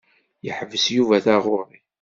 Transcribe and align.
Yeḥbes 0.45 0.85
Yuba 0.95 1.17
taɣuri. 1.25 1.79